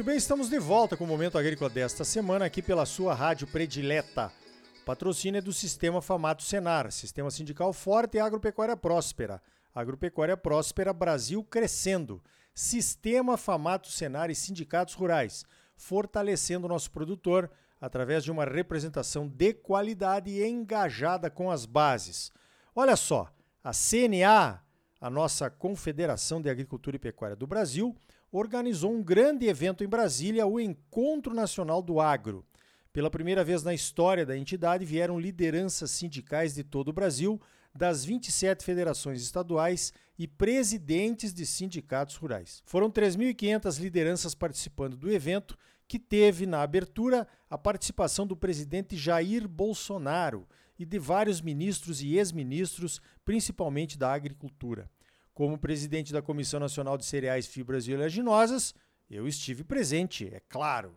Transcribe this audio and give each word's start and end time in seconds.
Muito 0.00 0.06
bem, 0.06 0.16
estamos 0.16 0.48
de 0.48 0.58
volta 0.58 0.96
com 0.96 1.04
o 1.04 1.06
Momento 1.06 1.36
Agrícola 1.36 1.68
desta 1.68 2.06
semana 2.06 2.46
aqui 2.46 2.62
pela 2.62 2.86
sua 2.86 3.12
rádio 3.12 3.46
predileta. 3.46 4.32
O 4.80 4.84
patrocínio 4.86 5.36
é 5.36 5.42
do 5.42 5.52
Sistema 5.52 6.00
Famato 6.00 6.42
Senar, 6.42 6.90
Sistema 6.90 7.30
Sindical 7.30 7.70
Forte 7.74 8.16
e 8.16 8.18
Agropecuária 8.18 8.74
Próspera. 8.74 9.42
Agropecuária 9.74 10.38
Próspera 10.38 10.94
Brasil 10.94 11.44
crescendo. 11.44 12.22
Sistema 12.54 13.36
Famato 13.36 13.88
Senar 13.88 14.30
e 14.30 14.34
Sindicatos 14.34 14.94
Rurais, 14.94 15.44
fortalecendo 15.76 16.64
o 16.64 16.70
nosso 16.70 16.90
produtor 16.90 17.50
através 17.78 18.24
de 18.24 18.30
uma 18.30 18.46
representação 18.46 19.28
de 19.28 19.52
qualidade 19.52 20.30
e 20.30 20.42
engajada 20.48 21.28
com 21.28 21.50
as 21.50 21.66
bases. 21.66 22.32
Olha 22.74 22.96
só, 22.96 23.30
a 23.62 23.72
CNA, 23.72 24.62
a 24.98 25.10
nossa 25.10 25.50
Confederação 25.50 26.40
de 26.40 26.48
Agricultura 26.48 26.96
e 26.96 26.98
Pecuária 26.98 27.36
do 27.36 27.46
Brasil, 27.46 27.94
organizou 28.32 28.92
um 28.92 29.02
grande 29.02 29.46
evento 29.46 29.82
em 29.82 29.88
Brasília, 29.88 30.46
o 30.46 30.60
Encontro 30.60 31.34
Nacional 31.34 31.82
do 31.82 32.00
Agro. 32.00 32.44
Pela 32.92 33.10
primeira 33.10 33.44
vez 33.44 33.62
na 33.62 33.74
história 33.74 34.26
da 34.26 34.36
entidade, 34.36 34.84
vieram 34.84 35.18
lideranças 35.18 35.90
sindicais 35.90 36.54
de 36.54 36.64
todo 36.64 36.88
o 36.88 36.92
Brasil, 36.92 37.40
das 37.74 38.04
27 38.04 38.64
federações 38.64 39.22
estaduais 39.22 39.92
e 40.18 40.26
presidentes 40.26 41.32
de 41.32 41.46
sindicatos 41.46 42.16
rurais. 42.16 42.62
Foram 42.66 42.90
3.500 42.90 43.80
lideranças 43.80 44.34
participando 44.34 44.96
do 44.96 45.10
evento, 45.10 45.56
que 45.86 45.98
teve 45.98 46.46
na 46.46 46.62
abertura 46.62 47.26
a 47.48 47.56
participação 47.56 48.26
do 48.26 48.36
presidente 48.36 48.96
Jair 48.96 49.48
Bolsonaro 49.48 50.46
e 50.78 50.84
de 50.84 50.98
vários 50.98 51.40
ministros 51.40 52.02
e 52.02 52.16
ex-ministros, 52.16 53.00
principalmente 53.24 53.98
da 53.98 54.12
agricultura. 54.12 54.90
Como 55.34 55.58
presidente 55.58 56.12
da 56.12 56.20
Comissão 56.20 56.60
Nacional 56.60 56.98
de 56.98 57.04
Cereais, 57.04 57.46
Fibras 57.46 57.86
e 57.86 57.94
Oleaginosas, 57.94 58.74
eu 59.10 59.26
estive 59.26 59.64
presente, 59.64 60.28
é 60.32 60.40
claro. 60.48 60.94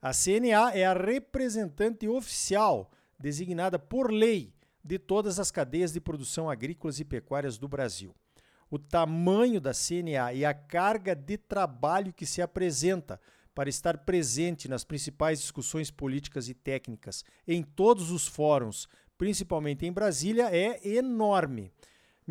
A 0.00 0.12
CNA 0.12 0.72
é 0.72 0.86
a 0.86 0.94
representante 0.94 2.08
oficial, 2.08 2.90
designada 3.18 3.78
por 3.78 4.10
lei, 4.10 4.54
de 4.82 4.98
todas 4.98 5.38
as 5.38 5.50
cadeias 5.50 5.92
de 5.92 6.00
produção 6.00 6.48
agrícolas 6.48 6.98
e 7.00 7.04
pecuárias 7.04 7.58
do 7.58 7.68
Brasil. 7.68 8.14
O 8.70 8.78
tamanho 8.78 9.60
da 9.60 9.72
CNA 9.72 10.32
e 10.32 10.44
a 10.44 10.54
carga 10.54 11.14
de 11.14 11.36
trabalho 11.36 12.14
que 12.14 12.24
se 12.24 12.40
apresenta 12.40 13.20
para 13.54 13.68
estar 13.68 13.98
presente 13.98 14.68
nas 14.68 14.84
principais 14.84 15.40
discussões 15.40 15.90
políticas 15.90 16.48
e 16.48 16.54
técnicas 16.54 17.24
em 17.46 17.62
todos 17.62 18.10
os 18.10 18.26
fóruns, 18.26 18.88
principalmente 19.18 19.84
em 19.84 19.92
Brasília, 19.92 20.48
é 20.50 20.80
enorme. 20.88 21.70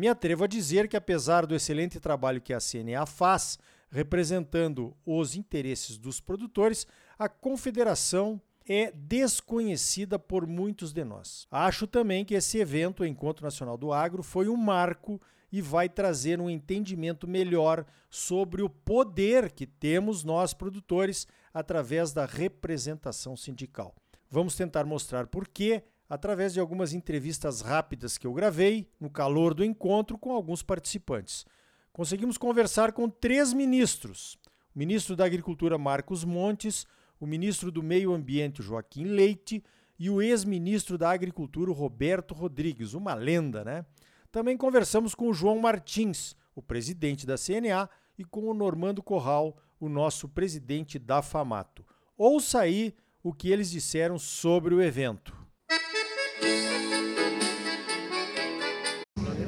Me 0.00 0.08
atrevo 0.08 0.44
a 0.44 0.46
dizer 0.46 0.88
que, 0.88 0.96
apesar 0.96 1.44
do 1.44 1.54
excelente 1.54 2.00
trabalho 2.00 2.40
que 2.40 2.54
a 2.54 2.58
CNA 2.58 3.04
faz, 3.04 3.58
representando 3.90 4.96
os 5.04 5.36
interesses 5.36 5.98
dos 5.98 6.22
produtores, 6.22 6.86
a 7.18 7.28
confederação 7.28 8.40
é 8.66 8.90
desconhecida 8.92 10.18
por 10.18 10.46
muitos 10.46 10.94
de 10.94 11.04
nós. 11.04 11.46
Acho 11.50 11.86
também 11.86 12.24
que 12.24 12.32
esse 12.32 12.56
evento, 12.56 13.02
o 13.02 13.06
Encontro 13.06 13.44
Nacional 13.44 13.76
do 13.76 13.92
Agro, 13.92 14.22
foi 14.22 14.48
um 14.48 14.56
marco 14.56 15.20
e 15.52 15.60
vai 15.60 15.86
trazer 15.86 16.40
um 16.40 16.48
entendimento 16.48 17.28
melhor 17.28 17.84
sobre 18.08 18.62
o 18.62 18.70
poder 18.70 19.52
que 19.52 19.66
temos 19.66 20.24
nós 20.24 20.54
produtores 20.54 21.26
através 21.52 22.10
da 22.10 22.24
representação 22.24 23.36
sindical. 23.36 23.94
Vamos 24.30 24.54
tentar 24.54 24.86
mostrar 24.86 25.26
por 25.26 25.46
quê 25.46 25.82
através 26.10 26.52
de 26.52 26.58
algumas 26.58 26.92
entrevistas 26.92 27.60
rápidas 27.60 28.18
que 28.18 28.26
eu 28.26 28.34
gravei 28.34 28.90
no 28.98 29.08
calor 29.08 29.54
do 29.54 29.64
encontro 29.64 30.18
com 30.18 30.32
alguns 30.32 30.60
participantes. 30.60 31.46
Conseguimos 31.92 32.36
conversar 32.36 32.90
com 32.90 33.08
três 33.08 33.52
ministros: 33.52 34.36
o 34.74 34.78
ministro 34.80 35.14
da 35.14 35.24
Agricultura 35.24 35.78
Marcos 35.78 36.24
Montes, 36.24 36.84
o 37.20 37.26
ministro 37.26 37.70
do 37.70 37.80
Meio 37.80 38.12
Ambiente 38.12 38.60
Joaquim 38.60 39.04
Leite 39.04 39.62
e 39.96 40.10
o 40.10 40.20
ex-ministro 40.20 40.98
da 40.98 41.10
Agricultura 41.10 41.70
Roberto 41.70 42.34
Rodrigues, 42.34 42.92
uma 42.92 43.14
lenda, 43.14 43.62
né? 43.62 43.86
Também 44.32 44.56
conversamos 44.56 45.14
com 45.14 45.28
o 45.28 45.34
João 45.34 45.58
Martins, 45.58 46.34
o 46.54 46.62
presidente 46.62 47.26
da 47.26 47.36
CNA, 47.36 47.88
e 48.18 48.24
com 48.24 48.48
o 48.48 48.54
Normando 48.54 49.02
Corral, 49.02 49.56
o 49.78 49.88
nosso 49.88 50.28
presidente 50.28 50.98
da 50.98 51.22
FAMATO. 51.22 51.84
Ouça 52.16 52.60
aí 52.60 52.94
o 53.22 53.32
que 53.32 53.50
eles 53.50 53.70
disseram 53.70 54.18
sobre 54.18 54.74
o 54.74 54.82
evento. 54.82 55.39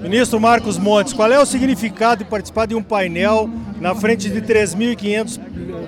Ministro 0.03 0.41
Marcos 0.41 0.79
Montes, 0.79 1.13
qual 1.13 1.33
é 1.33 1.41
o 1.41 1.47
significado 1.47 2.25
de 2.25 2.29
participar 2.29 2.67
de 2.67 2.75
um 2.75 2.83
painel 2.83 3.49
na 3.81 3.95
frente 3.95 4.29
de 4.29 4.43
3.500 4.43 5.41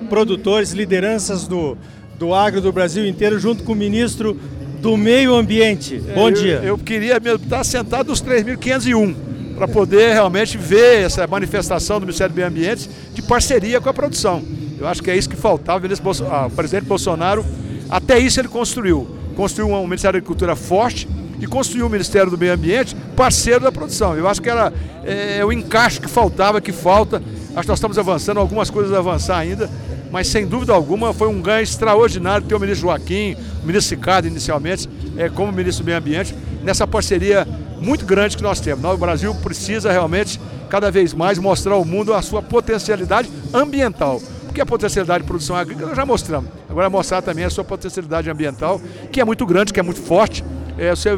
produtores, 0.09 0.71
lideranças 0.71 1.47
do, 1.47 1.77
do 2.17 2.33
agro 2.33 2.61
do 2.61 2.71
Brasil 2.71 3.05
inteiro, 3.05 3.37
junto 3.37 3.63
com 3.63 3.73
o 3.73 3.75
ministro 3.75 4.39
do 4.81 4.95
Meio 4.95 5.35
Ambiente. 5.35 5.97
Bom 6.13 6.29
eu, 6.29 6.33
dia. 6.33 6.61
Eu 6.63 6.77
queria 6.77 7.19
mesmo 7.19 7.43
estar 7.43 7.63
sentado 7.63 8.07
nos 8.07 8.21
3.501 8.21 9.15
para 9.55 9.67
poder 9.67 10.13
realmente 10.13 10.57
ver 10.57 11.03
essa 11.03 11.25
manifestação 11.27 11.99
do 11.99 12.05
Ministério 12.05 12.33
do 12.33 12.37
Meio 12.37 12.47
Ambiente 12.47 12.89
de 13.13 13.21
parceria 13.21 13.79
com 13.81 13.89
a 13.89 13.93
produção. 13.93 14.43
Eu 14.79 14.87
acho 14.87 15.01
que 15.01 15.09
é 15.09 15.17
isso 15.17 15.29
que 15.29 15.35
faltava. 15.35 15.87
Ah, 16.29 16.47
o 16.47 16.51
presidente 16.51 16.85
Bolsonaro, 16.85 17.45
até 17.89 18.19
isso 18.19 18.39
ele 18.39 18.47
construiu. 18.47 19.07
Construiu 19.35 19.69
um 19.73 19.83
Ministério 19.83 20.13
da 20.13 20.17
Agricultura 20.17 20.55
forte 20.55 21.07
e 21.39 21.45
construiu 21.45 21.87
o 21.87 21.89
Ministério 21.89 22.31
do 22.31 22.37
Meio 22.37 22.53
Ambiente 22.53 22.95
parceiro 23.15 23.61
da 23.61 23.71
produção. 23.71 24.15
Eu 24.15 24.27
acho 24.27 24.41
que 24.41 24.49
era 24.49 24.73
é, 25.03 25.43
o 25.43 25.51
encaixe 25.51 25.99
que 25.99 26.09
faltava, 26.09 26.61
que 26.61 26.71
falta. 26.71 27.21
Acho 27.55 27.61
que 27.61 27.67
nós 27.67 27.77
estamos 27.77 27.97
avançando, 27.97 28.39
algumas 28.39 28.69
coisas 28.69 28.93
a 28.93 28.97
avançar 28.97 29.37
ainda, 29.37 29.69
mas 30.11 30.27
sem 30.27 30.45
dúvida 30.45 30.73
alguma 30.73 31.13
foi 31.13 31.27
um 31.27 31.41
ganho 31.41 31.63
extraordinário 31.63 32.45
ter 32.47 32.55
o 32.55 32.59
ministro 32.59 32.87
Joaquim, 32.87 33.35
o 33.63 33.67
ministro 33.67 33.95
Ricardo 33.95 34.27
inicialmente, 34.27 34.89
é, 35.17 35.29
como 35.29 35.51
ministro 35.51 35.83
do 35.83 35.87
Meio 35.87 35.97
Ambiente, 35.97 36.35
nessa 36.63 36.87
parceria 36.87 37.47
muito 37.79 38.05
grande 38.05 38.35
que 38.35 38.43
nós 38.43 38.59
temos. 38.59 38.83
O 38.83 38.97
Brasil 38.97 39.33
precisa 39.35 39.91
realmente, 39.91 40.39
cada 40.69 40.89
vez 40.89 41.13
mais, 41.13 41.37
mostrar 41.37 41.73
ao 41.73 41.85
mundo 41.85 42.13
a 42.13 42.21
sua 42.21 42.41
potencialidade 42.41 43.29
ambiental. 43.53 44.21
Porque 44.45 44.61
a 44.61 44.65
potencialidade 44.65 45.23
de 45.23 45.27
produção 45.27 45.55
agrícola 45.55 45.93
já 45.93 46.05
mostramos. 46.05 46.49
Agora 46.75 46.89
mostrar 46.89 47.21
também 47.21 47.45
a 47.45 47.49
sua 47.49 47.63
potencialidade 47.63 48.29
ambiental, 48.29 48.81
que 49.09 49.21
é 49.21 49.23
muito 49.23 49.45
grande, 49.45 49.71
que 49.71 49.79
é 49.79 49.83
muito 49.83 50.01
forte. 50.01 50.43
É, 50.77 50.89
você 50.89 51.17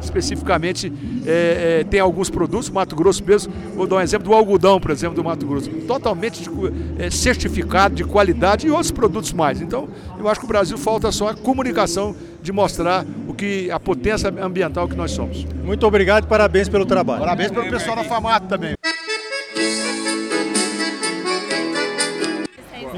especificamente 0.00 0.90
é, 1.26 1.80
é, 1.80 1.84
tem 1.84 2.00
alguns 2.00 2.30
produtos, 2.30 2.70
Mato 2.70 2.96
Grosso 2.96 3.22
mesmo, 3.22 3.52
vou 3.74 3.86
dar 3.86 3.96
um 3.96 4.00
exemplo 4.00 4.28
do 4.28 4.34
algodão, 4.34 4.80
por 4.80 4.90
exemplo, 4.90 5.14
do 5.14 5.22
Mato 5.22 5.46
Grosso, 5.46 5.70
totalmente 5.86 6.42
de, 6.42 6.50
é, 6.98 7.10
certificado 7.10 7.94
de 7.94 8.04
qualidade 8.04 8.66
e 8.66 8.70
outros 8.70 8.90
produtos 8.90 9.30
mais. 9.34 9.60
Então, 9.60 9.88
eu 10.18 10.26
acho 10.26 10.40
que 10.40 10.46
o 10.46 10.48
Brasil 10.48 10.78
falta 10.78 11.12
só 11.12 11.28
a 11.28 11.34
comunicação 11.34 12.16
de 12.42 12.50
mostrar 12.50 13.04
o 13.28 13.34
que 13.34 13.70
a 13.70 13.78
potência 13.78 14.32
ambiental 14.42 14.88
que 14.88 14.96
nós 14.96 15.10
somos. 15.10 15.44
Muito 15.64 15.86
obrigado 15.86 16.24
e 16.24 16.26
parabéns 16.28 16.66
pelo 16.66 16.86
trabalho. 16.86 17.20
Parabéns 17.20 17.50
pelo 17.50 17.68
pessoal 17.68 17.96
da 17.96 18.04
FAMAT 18.04 18.46
também. 18.46 18.74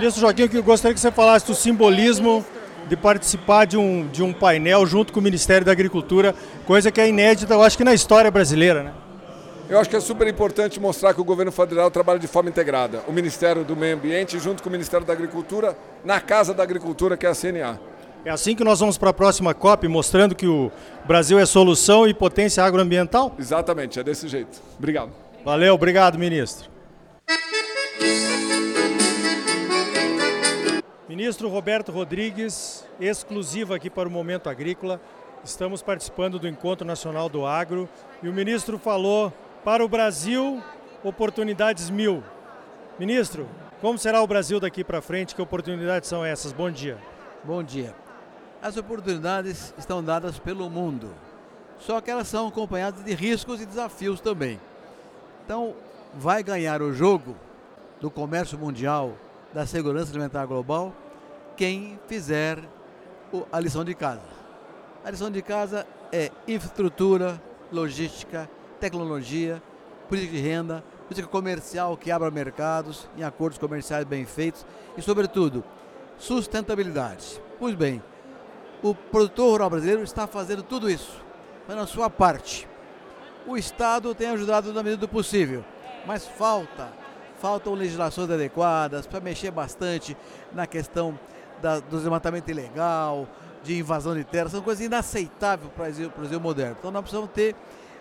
Ministro 0.06 0.20
Joaquim, 0.20 0.48
eu 0.52 0.62
gostaria 0.62 0.94
que 0.94 1.00
você 1.00 1.10
falasse 1.10 1.44
do 1.46 1.54
simbolismo 1.54 2.46
de 2.88 2.96
participar 2.96 3.64
de 3.64 3.76
um, 3.76 4.06
de 4.06 4.22
um 4.22 4.32
painel 4.32 4.86
junto 4.86 5.12
com 5.12 5.18
o 5.18 5.22
Ministério 5.22 5.66
da 5.66 5.72
Agricultura, 5.72 6.32
coisa 6.64 6.92
que 6.92 7.00
é 7.00 7.08
inédita, 7.08 7.52
eu 7.52 7.60
acho 7.60 7.76
que 7.76 7.82
na 7.82 7.92
história 7.92 8.30
brasileira, 8.30 8.84
né? 8.84 8.92
Eu 9.68 9.80
acho 9.80 9.90
que 9.90 9.96
é 9.96 10.00
super 10.00 10.28
importante 10.28 10.78
mostrar 10.78 11.12
que 11.12 11.20
o 11.20 11.24
governo 11.24 11.50
federal 11.50 11.90
trabalha 11.90 12.20
de 12.20 12.28
forma 12.28 12.48
integrada. 12.48 13.02
O 13.08 13.12
Ministério 13.12 13.64
do 13.64 13.74
Meio 13.74 13.96
Ambiente 13.96 14.38
junto 14.38 14.62
com 14.62 14.68
o 14.68 14.72
Ministério 14.72 15.04
da 15.04 15.12
Agricultura, 15.12 15.76
na 16.04 16.20
Casa 16.20 16.54
da 16.54 16.62
Agricultura, 16.62 17.16
que 17.16 17.26
é 17.26 17.28
a 17.28 17.34
CNA. 17.34 17.80
É 18.24 18.30
assim 18.30 18.54
que 18.54 18.62
nós 18.62 18.78
vamos 18.78 18.96
para 18.96 19.10
a 19.10 19.12
próxima 19.12 19.52
COP, 19.54 19.88
mostrando 19.88 20.36
que 20.36 20.46
o 20.46 20.70
Brasil 21.04 21.36
é 21.36 21.44
solução 21.44 22.06
e 22.06 22.14
potência 22.14 22.62
agroambiental? 22.62 23.34
Exatamente, 23.36 23.98
é 23.98 24.04
desse 24.04 24.28
jeito. 24.28 24.62
Obrigado. 24.78 25.10
Valeu, 25.44 25.74
obrigado, 25.74 26.16
ministro. 26.16 26.76
Ministro 31.16 31.48
Roberto 31.48 31.90
Rodrigues, 31.90 32.86
exclusivo 33.00 33.72
aqui 33.72 33.88
para 33.88 34.06
o 34.06 34.12
Momento 34.12 34.50
Agrícola. 34.50 35.00
Estamos 35.42 35.80
participando 35.80 36.38
do 36.38 36.46
Encontro 36.46 36.86
Nacional 36.86 37.30
do 37.30 37.46
Agro 37.46 37.88
e 38.22 38.28
o 38.28 38.34
ministro 38.34 38.78
falou 38.78 39.32
para 39.64 39.82
o 39.82 39.88
Brasil 39.88 40.62
oportunidades 41.02 41.88
mil. 41.88 42.22
Ministro, 42.98 43.48
como 43.80 43.98
será 43.98 44.20
o 44.20 44.26
Brasil 44.26 44.60
daqui 44.60 44.84
para 44.84 45.00
frente? 45.00 45.34
Que 45.34 45.40
oportunidades 45.40 46.06
são 46.06 46.22
essas? 46.22 46.52
Bom 46.52 46.70
dia. 46.70 46.98
Bom 47.42 47.62
dia. 47.62 47.94
As 48.60 48.76
oportunidades 48.76 49.72
estão 49.78 50.04
dadas 50.04 50.38
pelo 50.38 50.68
mundo, 50.68 51.14
só 51.78 51.98
que 52.02 52.10
elas 52.10 52.28
são 52.28 52.48
acompanhadas 52.48 53.02
de 53.02 53.14
riscos 53.14 53.62
e 53.62 53.64
desafios 53.64 54.20
também. 54.20 54.60
Então, 55.46 55.72
vai 56.12 56.42
ganhar 56.42 56.82
o 56.82 56.92
jogo 56.92 57.34
do 58.02 58.10
comércio 58.10 58.58
mundial, 58.58 59.14
da 59.54 59.64
segurança 59.64 60.10
alimentar 60.10 60.44
global, 60.44 60.92
quem 61.56 61.98
fizer 62.06 62.58
a 63.50 63.58
lição 63.58 63.84
de 63.84 63.94
casa. 63.94 64.22
A 65.04 65.10
lição 65.10 65.30
de 65.30 65.40
casa 65.42 65.86
é 66.12 66.30
infraestrutura, 66.46 67.40
logística, 67.72 68.48
tecnologia, 68.78 69.62
política 70.08 70.34
de 70.34 70.40
renda, 70.40 70.84
política 71.08 71.28
comercial 71.28 71.96
que 71.96 72.10
abra 72.10 72.30
mercados 72.30 73.08
em 73.16 73.22
acordos 73.22 73.58
comerciais 73.58 74.04
bem 74.04 74.24
feitos 74.24 74.66
e, 74.96 75.02
sobretudo, 75.02 75.64
sustentabilidade. 76.18 77.40
Pois 77.58 77.74
bem, 77.74 78.02
o 78.82 78.94
produtor 78.94 79.52
rural 79.52 79.70
brasileiro 79.70 80.02
está 80.02 80.26
fazendo 80.26 80.62
tudo 80.62 80.90
isso, 80.90 81.22
fazendo 81.66 81.82
a 81.82 81.86
sua 81.86 82.10
parte. 82.10 82.68
O 83.46 83.56
Estado 83.56 84.14
tem 84.14 84.28
ajudado 84.28 84.72
na 84.72 84.82
medida 84.82 85.00
do 85.00 85.08
possível, 85.08 85.64
mas 86.04 86.26
falta, 86.26 86.92
faltam 87.38 87.74
legislações 87.74 88.30
adequadas 88.30 89.06
para 89.06 89.20
mexer 89.20 89.50
bastante 89.50 90.16
na 90.52 90.66
questão 90.66 91.18
da, 91.60 91.80
do 91.80 91.98
desmatamento 91.98 92.50
ilegal, 92.50 93.26
de 93.62 93.78
invasão 93.78 94.14
de 94.14 94.24
terra, 94.24 94.48
são 94.48 94.62
coisas 94.62 94.84
inaceitáveis 94.84 95.70
para 95.72 95.88
o 95.88 96.20
Brasil 96.20 96.40
moderno. 96.40 96.76
Então 96.78 96.90
nós 96.90 97.02
precisamos 97.02 97.30
ter 97.32 97.54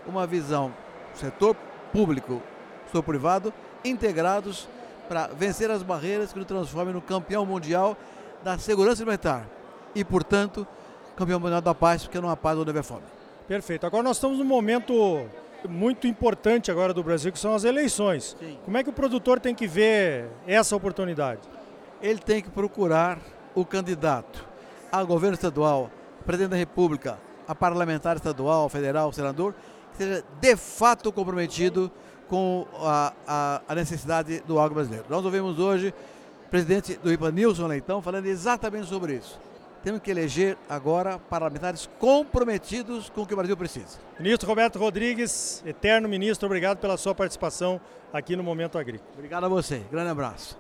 uma 0.08 0.28
visão, 0.28 0.74
setor 1.16 1.56
público, 1.92 2.42
setor 2.88 3.04
privado, 3.04 3.54
integrados 3.84 4.68
para 5.08 5.28
vencer 5.28 5.70
as 5.72 5.82
barreiras 5.82 6.32
que 6.32 6.40
nos 6.40 6.48
transformem 6.48 6.94
no 6.94 7.02
campeão 7.02 7.46
mundial 7.46 7.98
da 8.44 8.58
segurança 8.58 9.02
alimentar 9.02 9.48
e, 9.94 10.04
portanto, 10.04 10.68
campeão 11.16 11.40
mundial 11.40 11.62
da 11.62 11.74
paz, 11.74 12.04
porque 12.04 12.20
não 12.20 12.30
há 12.30 12.36
paz 12.36 12.58
onde 12.58 12.70
houver 12.70 12.84
fome. 12.84 13.04
Perfeito. 13.48 13.86
Agora 13.86 14.04
nós 14.04 14.18
estamos 14.18 14.38
num 14.38 14.46
momento 14.46 15.28
muito 15.68 16.08
importante 16.08 16.72
agora 16.72 16.94
do 16.94 17.04
Brasil, 17.04 17.32
que 17.32 17.40
são 17.40 17.56
as 17.56 17.64
eleições. 17.64 18.36
Sim. 18.40 18.58
Como 18.66 18.78
é 18.78 18.84
que 18.84 18.90
o 18.90 18.94
produtor 18.94 19.40
tem 19.40 19.56
que 19.56 19.68
ver 19.68 20.28
essa 20.46 20.76
oportunidade? 20.76 21.42
Ele 22.02 22.20
tem 22.20 22.42
que 22.42 22.50
procurar 22.50 23.20
o 23.56 23.66
candidato 23.66 24.46
a 24.92 25.04
governo 25.04 25.36
estadual, 25.36 25.90
presidente 26.26 26.52
da 26.52 26.58
República, 26.58 27.18
a 27.48 27.54
parlamentar 27.54 28.16
estadual, 28.16 28.70
federal, 28.70 29.12
senador, 29.12 29.54
que 29.92 29.98
seja 29.98 30.24
de 30.40 30.56
fato 30.56 31.12
comprometido 31.12 31.92
com 32.28 32.66
a, 32.76 33.14
a, 33.28 33.62
a 33.68 33.76
necessidade 33.76 34.42
do 34.48 34.60
agro 34.60 34.76
brasileiro. 34.76 35.06
Nós 35.10 35.24
ouvimos 35.26 35.60
hoje 35.60 35.94
o 36.46 36.50
presidente 36.50 36.96
do 36.96 37.12
IPA, 37.12 37.32
Nilson 37.32 37.68
Leitão, 37.68 38.02
falando 38.02 38.26
exatamente 38.26 38.88
sobre 38.88 39.16
isso. 39.16 39.40
Temos 39.84 40.02
que 40.02 40.10
eleger 40.10 40.58
agora 40.68 41.20
parlamentares 41.20 41.88
comprometidos 42.00 43.10
com 43.10 43.22
o 43.22 43.26
que 43.28 43.34
o 43.34 43.38
Brasil 43.38 43.56
precisa. 43.56 44.00
Ministro 44.20 44.50
Roberto 44.50 44.80
Rodrigues, 44.80 45.62
eterno 45.66 46.10
ministro, 46.10 46.48
obrigado 46.48 46.80
pela 46.80 46.98
sua 46.98 47.14
participação 47.14 47.80
aqui 48.12 48.36
no 48.36 48.42
Momento 48.42 48.80
Agrícola. 48.80 49.12
Obrigado 49.14 49.44
a 49.44 49.50
você. 49.50 49.84
Grande 49.92 50.10
abraço. 50.10 50.58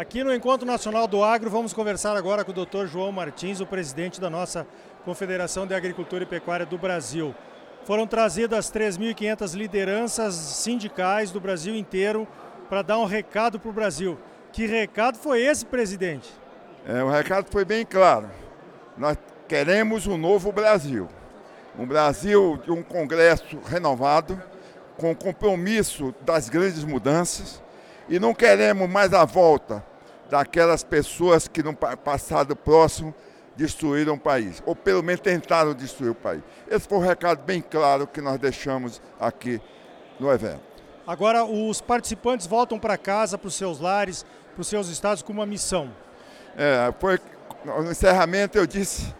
Aqui 0.00 0.24
no 0.24 0.34
Encontro 0.34 0.66
Nacional 0.66 1.06
do 1.06 1.22
Agro, 1.22 1.50
vamos 1.50 1.74
conversar 1.74 2.16
agora 2.16 2.42
com 2.42 2.52
o 2.52 2.64
Dr. 2.64 2.86
João 2.86 3.12
Martins, 3.12 3.60
o 3.60 3.66
presidente 3.66 4.18
da 4.18 4.30
nossa 4.30 4.66
Confederação 5.04 5.66
de 5.66 5.74
Agricultura 5.74 6.22
e 6.22 6.26
Pecuária 6.26 6.64
do 6.64 6.78
Brasil. 6.78 7.34
Foram 7.84 8.06
trazidas 8.06 8.72
3.500 8.72 9.54
lideranças 9.54 10.34
sindicais 10.34 11.30
do 11.30 11.38
Brasil 11.38 11.76
inteiro 11.76 12.26
para 12.66 12.80
dar 12.80 12.98
um 12.98 13.04
recado 13.04 13.60
para 13.60 13.68
o 13.68 13.74
Brasil. 13.74 14.18
Que 14.54 14.64
recado 14.64 15.18
foi 15.18 15.42
esse, 15.42 15.66
presidente? 15.66 16.32
É, 16.86 17.04
o 17.04 17.10
recado 17.10 17.48
foi 17.50 17.66
bem 17.66 17.84
claro. 17.84 18.30
Nós 18.96 19.18
queremos 19.46 20.06
um 20.06 20.16
novo 20.16 20.50
Brasil. 20.50 21.08
Um 21.78 21.86
Brasil 21.86 22.58
de 22.64 22.72
um 22.72 22.82
Congresso 22.82 23.58
renovado, 23.66 24.42
com 24.96 25.14
compromisso 25.14 26.14
das 26.22 26.48
grandes 26.48 26.84
mudanças, 26.84 27.62
e 28.08 28.18
não 28.18 28.32
queremos 28.32 28.88
mais 28.88 29.12
a 29.12 29.26
volta 29.26 29.89
daquelas 30.30 30.84
pessoas 30.84 31.48
que 31.48 31.62
no 31.62 31.74
passado 31.74 32.54
próximo 32.54 33.14
destruíram 33.56 34.14
o 34.14 34.18
país, 34.18 34.62
ou 34.64 34.74
pelo 34.74 35.02
menos 35.02 35.20
tentaram 35.20 35.74
destruir 35.74 36.12
o 36.12 36.14
país. 36.14 36.42
Esse 36.70 36.88
foi 36.88 36.98
o 36.98 37.00
recado 37.00 37.42
bem 37.42 37.60
claro 37.60 38.06
que 38.06 38.20
nós 38.20 38.38
deixamos 38.38 39.02
aqui 39.18 39.60
no 40.18 40.32
evento. 40.32 40.60
Agora, 41.06 41.44
os 41.44 41.80
participantes 41.80 42.46
voltam 42.46 42.78
para 42.78 42.96
casa, 42.96 43.36
para 43.36 43.48
os 43.48 43.54
seus 43.54 43.80
lares, 43.80 44.24
para 44.54 44.62
os 44.62 44.68
seus 44.68 44.88
estados 44.88 45.22
com 45.22 45.32
uma 45.32 45.44
missão. 45.44 45.90
É, 46.56 46.92
foi, 46.98 47.18
no 47.64 47.90
encerramento 47.90 48.56
eu 48.56 48.66
disse 48.66 49.12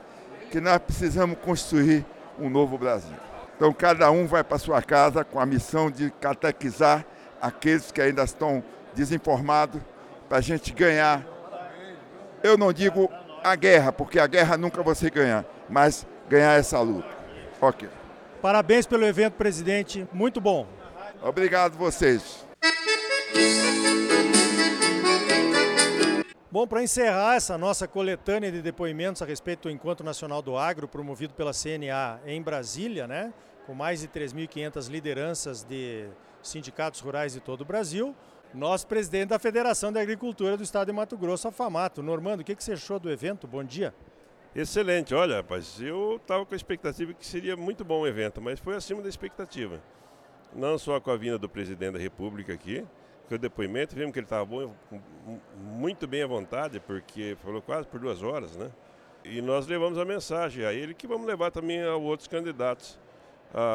que 0.51 0.61
nós 0.61 0.79
precisamos 0.79 1.37
construir 1.43 2.07
um 2.39 2.49
novo 2.49 2.79
Brasil. 2.79 3.17
Então, 3.57 3.73
cada 3.73 4.11
um 4.11 4.27
vai 4.27 4.43
para 4.43 4.59
sua 4.59 4.81
casa 4.81 5.25
com 5.25 5.39
a 5.39 5.45
missão 5.45 5.91
de 5.91 6.11
catequizar 6.13 7.05
aqueles 7.43 7.91
que 7.91 8.01
ainda 8.01 8.23
estão 8.23 8.63
desinformados 8.95 9.83
para 10.31 10.39
a 10.39 10.41
gente 10.41 10.73
ganhar. 10.73 11.27
Eu 12.41 12.57
não 12.57 12.73
digo 12.73 13.11
a 13.43 13.57
guerra, 13.57 13.93
porque 13.93 14.17
a 14.17 14.29
guerra 14.29 14.57
nunca 14.57 14.81
você 14.81 15.11
ganhar, 15.11 15.45
mas 15.69 16.07
ganhar 16.29 16.57
essa 16.57 16.81
luta. 16.81 17.09
Ok. 17.61 17.89
Parabéns 18.41 18.87
pelo 18.87 19.05
evento, 19.05 19.35
presidente. 19.35 20.07
Muito 20.13 20.41
bom. 20.41 20.69
Obrigado 21.21 21.77
vocês. 21.77 22.47
Bom, 26.49 26.65
para 26.65 26.83
encerrar 26.83 27.35
essa 27.35 27.59
nossa 27.59 27.89
coletânea 27.89 28.53
de 28.53 28.63
depoimentos 28.63 29.23
a 29.23 29.27
respeito 29.27 29.63
do 29.65 29.71
Encontro 29.71 30.07
Nacional 30.07 30.41
do 30.41 30.57
Agro, 30.57 30.87
promovido 30.87 31.35
pela 31.35 31.51
CNA 31.53 32.21
em 32.25 32.41
Brasília, 32.41 33.09
né, 33.09 33.33
com 33.67 33.75
mais 33.75 34.01
de 34.01 34.07
3.500 34.07 34.89
lideranças 34.89 35.65
de 35.65 36.07
sindicatos 36.41 37.01
rurais 37.01 37.33
de 37.33 37.41
todo 37.41 37.63
o 37.63 37.65
Brasil, 37.65 38.15
nosso 38.55 38.87
presidente 38.87 39.29
da 39.29 39.39
Federação 39.39 39.93
de 39.93 40.01
Agricultura 40.01 40.57
do 40.57 40.63
Estado 40.63 40.89
de 40.89 40.93
Mato 40.93 41.17
Grosso, 41.17 41.49
a 41.49 41.53
FAMATO. 41.53 42.03
Normando, 42.03 42.41
o 42.41 42.45
que, 42.45 42.55
que 42.55 42.63
você 42.63 42.73
achou 42.73 42.99
do 42.99 43.11
evento? 43.11 43.47
Bom 43.47 43.63
dia. 43.63 43.95
Excelente, 44.55 45.15
olha, 45.15 45.37
rapaz, 45.37 45.81
eu 45.81 46.17
estava 46.17 46.45
com 46.45 46.53
a 46.53 46.57
expectativa 46.57 47.15
que 47.15 47.25
seria 47.25 47.57
muito 47.57 47.85
bom 47.85 48.01
o 48.01 48.07
evento, 48.07 48.41
mas 48.41 48.59
foi 48.59 48.75
acima 48.75 49.01
da 49.01 49.09
expectativa. 49.09 49.81
Não 50.53 50.77
só 50.77 50.99
com 50.99 51.13
a 51.13 51.17
vinda 51.17 51.39
do 51.39 51.49
presidente 51.49 51.93
da 51.93 52.01
República 52.01 52.53
aqui, 52.53 52.85
que 53.29 53.35
o 53.37 53.39
depoimento, 53.39 53.95
vimos 53.95 54.13
que 54.13 54.19
ele 54.19 54.27
estava 54.27 54.49
muito 55.57 56.09
bem 56.09 56.25
à 56.25 56.27
vontade, 56.27 56.81
porque 56.81 57.37
falou 57.45 57.63
quase 57.63 57.87
por 57.87 58.01
duas 58.01 58.25
horas, 58.25 58.57
né? 58.57 58.73
E 59.25 59.41
nós 59.41 59.69
levamos 59.69 59.97
a 59.99 60.05
mensagem 60.05 60.65
a 60.65 60.73
ele 60.73 60.95
que 60.95 61.07
vamos 61.07 61.29
levar 61.29 61.53
também 61.53 61.81
a 61.81 61.95
outros 61.95 62.27
candidatos 62.27 62.99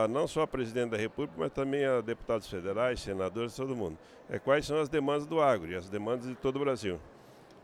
não 0.09 0.27
só 0.27 0.41
a 0.41 0.47
presidente 0.47 0.91
da 0.91 0.97
República, 0.97 1.35
mas 1.37 1.51
também 1.51 1.85
a 1.85 2.01
deputados 2.01 2.47
federais, 2.47 3.01
senadores, 3.01 3.55
todo 3.55 3.75
mundo. 3.75 3.97
É, 4.29 4.39
quais 4.39 4.65
são 4.65 4.79
as 4.79 4.89
demandas 4.89 5.25
do 5.25 5.41
agro 5.41 5.71
e 5.71 5.75
as 5.75 5.89
demandas 5.89 6.27
de 6.27 6.35
todo 6.35 6.55
o 6.55 6.59
Brasil. 6.59 6.99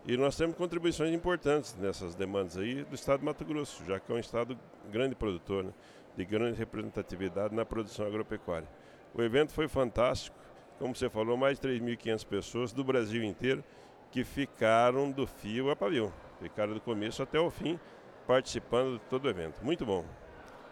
E 0.05 0.17
nós 0.17 0.35
temos 0.35 0.55
contribuições 0.55 1.13
importantes 1.13 1.75
nessas 1.79 2.15
demandas 2.15 2.57
aí 2.57 2.83
do 2.83 2.95
estado 2.95 3.19
de 3.19 3.25
Mato 3.25 3.45
Grosso, 3.45 3.83
já 3.85 3.99
que 3.99 4.11
é 4.11 4.15
um 4.15 4.19
estado 4.19 4.57
grande 4.91 5.15
produtor, 5.15 5.63
né, 5.63 5.71
de 6.17 6.25
grande 6.25 6.57
representatividade 6.57 7.53
na 7.53 7.63
produção 7.63 8.05
agropecuária. 8.05 8.67
O 9.13 9.21
evento 9.21 9.53
foi 9.53 9.67
fantástico, 9.67 10.35
como 10.79 10.95
você 10.95 11.09
falou, 11.09 11.37
mais 11.37 11.59
de 11.59 11.67
3.500 11.67 12.25
pessoas 12.25 12.73
do 12.73 12.83
Brasil 12.83 13.23
inteiro 13.23 13.63
que 14.11 14.23
ficaram 14.23 15.11
do 15.11 15.25
fio 15.25 15.69
a 15.69 15.75
pavio, 15.75 16.11
ficaram 16.41 16.73
do 16.73 16.81
começo 16.81 17.21
até 17.21 17.39
o 17.39 17.49
fim 17.49 17.79
participando 18.27 18.97
de 18.97 19.05
todo 19.05 19.25
o 19.25 19.29
evento. 19.29 19.63
Muito 19.63 19.85
bom. 19.85 20.03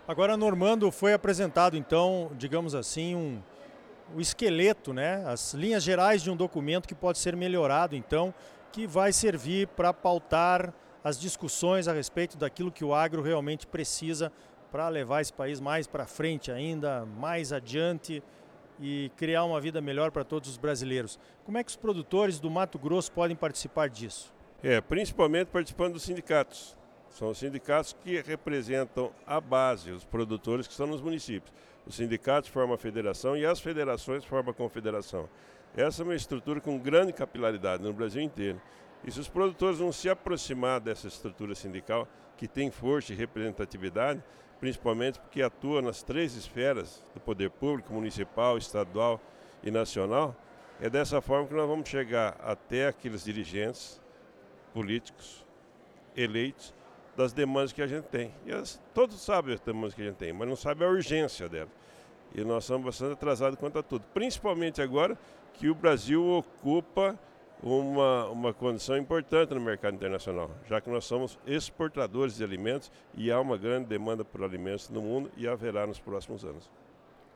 Agora, 0.09 0.35
Normando, 0.35 0.89
foi 0.89 1.13
apresentado, 1.13 1.77
então, 1.77 2.31
digamos 2.35 2.73
assim, 2.73 3.13
um, 3.13 3.39
o 4.15 4.19
esqueleto, 4.19 4.91
né? 4.91 5.23
as 5.27 5.53
linhas 5.53 5.83
gerais 5.83 6.23
de 6.23 6.31
um 6.31 6.35
documento 6.35 6.87
que 6.87 6.95
pode 6.95 7.19
ser 7.19 7.35
melhorado, 7.35 7.95
então, 7.95 8.33
que 8.71 8.87
vai 8.87 9.13
servir 9.13 9.67
para 9.67 9.93
pautar 9.93 10.73
as 11.03 11.19
discussões 11.19 11.87
a 11.87 11.93
respeito 11.93 12.39
daquilo 12.39 12.71
que 12.71 12.83
o 12.83 12.91
agro 12.91 13.21
realmente 13.21 13.67
precisa 13.67 14.31
para 14.71 14.89
levar 14.89 15.21
esse 15.21 15.31
país 15.31 15.59
mais 15.59 15.85
para 15.85 16.07
frente 16.07 16.51
ainda, 16.51 17.05
mais 17.05 17.53
adiante 17.53 18.23
e 18.79 19.11
criar 19.15 19.43
uma 19.43 19.61
vida 19.61 19.79
melhor 19.79 20.09
para 20.09 20.23
todos 20.23 20.49
os 20.49 20.57
brasileiros. 20.57 21.19
Como 21.45 21.59
é 21.59 21.63
que 21.63 21.69
os 21.69 21.75
produtores 21.75 22.39
do 22.39 22.49
Mato 22.49 22.79
Grosso 22.79 23.11
podem 23.11 23.35
participar 23.35 23.87
disso? 23.87 24.33
É, 24.63 24.81
principalmente 24.81 25.49
participando 25.49 25.93
dos 25.93 26.01
sindicatos. 26.01 26.75
São 27.09 27.29
os 27.29 27.37
sindicatos 27.37 27.95
que 28.03 28.21
representam 28.21 29.11
a 29.25 29.41
base, 29.41 29.91
os 29.91 30.05
produtores 30.05 30.67
que 30.67 30.73
estão 30.73 30.87
nos 30.87 31.01
municípios. 31.01 31.53
Os 31.85 31.95
sindicatos 31.95 32.49
formam 32.49 32.75
a 32.75 32.77
federação 32.77 33.35
e 33.35 33.45
as 33.45 33.59
federações 33.59 34.23
formam 34.23 34.51
a 34.51 34.53
confederação. 34.53 35.27
Essa 35.75 36.01
é 36.01 36.05
uma 36.05 36.15
estrutura 36.15 36.61
com 36.61 36.77
grande 36.77 37.13
capilaridade 37.13 37.83
no 37.83 37.93
Brasil 37.93 38.21
inteiro. 38.21 38.61
E 39.03 39.11
se 39.11 39.19
os 39.19 39.29
produtores 39.29 39.79
não 39.79 39.91
se 39.91 40.09
aproximar 40.09 40.79
dessa 40.79 41.07
estrutura 41.07 41.55
sindical, 41.55 42.07
que 42.37 42.47
tem 42.47 42.69
força 42.69 43.11
e 43.11 43.15
representatividade, 43.15 44.23
principalmente 44.59 45.19
porque 45.19 45.41
atua 45.41 45.81
nas 45.81 46.03
três 46.03 46.35
esferas 46.35 47.03
do 47.13 47.19
poder 47.19 47.49
público, 47.49 47.93
municipal, 47.93 48.57
estadual 48.57 49.21
e 49.63 49.71
nacional, 49.71 50.35
é 50.81 50.89
dessa 50.89 51.21
forma 51.21 51.47
que 51.47 51.53
nós 51.53 51.67
vamos 51.67 51.89
chegar 51.89 52.37
até 52.41 52.87
aqueles 52.87 53.23
dirigentes 53.23 54.01
políticos 54.73 55.45
eleitos 56.15 56.73
das 57.19 57.33
demandas 57.33 57.73
que 57.73 57.81
a 57.81 57.87
gente 57.87 58.05
tem. 58.05 58.33
E 58.45 58.51
as, 58.53 58.81
todos 58.93 59.19
sabem 59.19 59.53
as 59.53 59.59
demandas 59.59 59.93
que 59.93 60.01
a 60.01 60.05
gente 60.05 60.15
tem, 60.15 60.31
mas 60.31 60.47
não 60.47 60.55
sabem 60.55 60.87
a 60.87 60.89
urgência 60.89 61.49
delas. 61.49 61.67
E 62.33 62.45
nós 62.45 62.63
somos 62.63 62.85
bastante 62.85 63.11
atrasados 63.11 63.59
quanto 63.59 63.77
a 63.77 63.83
tudo. 63.83 64.05
Principalmente 64.13 64.81
agora 64.81 65.17
que 65.53 65.69
o 65.69 65.75
Brasil 65.75 66.25
ocupa 66.25 67.19
uma, 67.61 68.27
uma 68.27 68.53
condição 68.53 68.97
importante 68.97 69.53
no 69.53 69.59
mercado 69.59 69.95
internacional, 69.95 70.49
já 70.69 70.79
que 70.79 70.89
nós 70.89 71.03
somos 71.03 71.37
exportadores 71.45 72.37
de 72.37 72.43
alimentos 72.45 72.89
e 73.13 73.29
há 73.29 73.37
uma 73.41 73.57
grande 73.57 73.87
demanda 73.89 74.23
por 74.23 74.41
alimentos 74.41 74.89
no 74.89 75.01
mundo 75.01 75.29
e 75.35 75.45
haverá 75.45 75.85
nos 75.85 75.99
próximos 75.99 76.45
anos. 76.45 76.69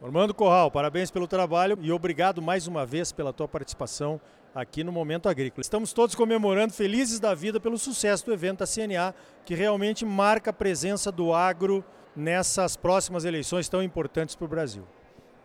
Armando 0.04 0.34
Corral, 0.34 0.70
parabéns 0.70 1.10
pelo 1.10 1.26
trabalho 1.26 1.78
e 1.82 1.90
obrigado 1.90 2.42
mais 2.42 2.68
uma 2.68 2.86
vez 2.86 3.14
pela 3.14 3.32
tua 3.32 3.48
participação 3.48 4.20
aqui 4.54 4.84
no 4.84 4.92
Momento 4.92 5.30
Agrícola. 5.30 5.62
Estamos 5.62 5.94
todos 5.94 6.14
comemorando, 6.14 6.74
felizes 6.74 7.22
da 7.22 7.34
vida, 7.34 7.58
pelo 7.58 7.78
sucesso 7.78 8.26
do 8.26 8.34
evento 8.34 8.60
da 8.60 8.68
CNA, 8.68 9.16
que 9.46 9.56
realmente 9.56 10.04
marca 10.04 10.50
a 10.50 10.54
presença 10.54 11.10
do 11.10 11.34
agro 11.34 11.86
nessas 12.14 12.76
próximas 12.76 13.24
eleições 13.24 13.70
tão 13.70 13.82
importantes 13.82 14.36
para 14.36 14.44
o 14.44 14.50
Brasil. 14.50 14.84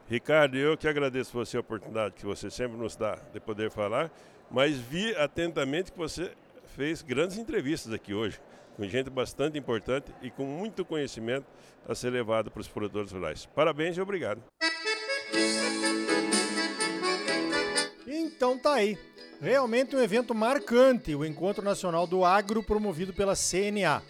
Ricardo, 0.08 0.56
eu 0.56 0.76
que 0.76 0.88
agradeço 0.88 1.32
você 1.32 1.56
a 1.56 1.60
oportunidade 1.60 2.16
que 2.16 2.26
você 2.26 2.50
sempre 2.50 2.76
nos 2.76 2.96
dá 2.96 3.16
de 3.32 3.38
poder 3.38 3.70
falar, 3.70 4.10
mas 4.50 4.76
vi 4.76 5.14
atentamente 5.14 5.92
que 5.92 5.98
você 5.98 6.32
fez 6.74 7.00
grandes 7.00 7.38
entrevistas 7.38 7.92
aqui 7.92 8.12
hoje, 8.12 8.40
com 8.78 8.88
gente 8.88 9.10
bastante 9.10 9.58
importante 9.58 10.14
e 10.22 10.30
com 10.30 10.44
muito 10.44 10.84
conhecimento 10.84 11.46
a 11.86 11.96
ser 11.96 12.10
levado 12.10 12.48
para 12.48 12.60
os 12.60 12.68
produtores 12.68 13.10
rurais. 13.10 13.44
Parabéns 13.44 13.96
e 13.96 14.00
obrigado. 14.00 14.40
Então 18.06 18.56
tá 18.56 18.74
aí. 18.74 18.96
Realmente 19.40 19.96
um 19.96 20.00
evento 20.00 20.32
marcante, 20.32 21.12
o 21.12 21.24
Encontro 21.24 21.64
Nacional 21.64 22.06
do 22.06 22.24
Agro 22.24 22.62
promovido 22.62 23.12
pela 23.12 23.34
CNA. 23.34 24.00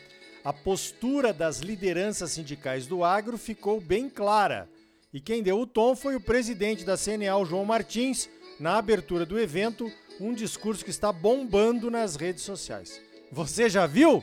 A 0.44 0.52
postura 0.52 1.32
das 1.32 1.60
lideranças 1.60 2.32
sindicais 2.32 2.86
do 2.86 3.02
agro 3.02 3.38
ficou 3.38 3.80
bem 3.80 4.08
clara. 4.10 4.68
E 5.12 5.20
quem 5.20 5.42
deu 5.42 5.58
o 5.58 5.66
tom 5.66 5.96
foi 5.96 6.14
o 6.14 6.20
presidente 6.20 6.84
da 6.84 6.96
CNA, 6.96 7.42
João 7.46 7.64
Martins, 7.64 8.28
na 8.60 8.76
abertura 8.76 9.24
do 9.24 9.38
evento, 9.38 9.90
um 10.20 10.34
discurso 10.34 10.84
que 10.84 10.90
está 10.90 11.10
bombando 11.10 11.90
nas 11.90 12.16
redes 12.16 12.42
sociais. 12.42 13.00
Você 13.32 13.68
já 13.70 13.86
viu? 13.86 14.22